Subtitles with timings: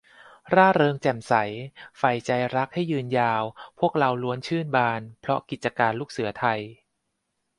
[0.53, 1.33] ร่าเริงแจ่มใส
[1.97, 3.43] ใฝ่ใจรักให้ยืนนาน
[3.79, 6.59] พวกเราล้วนชื่นบาน เพราะกิจการลูกเสือไทย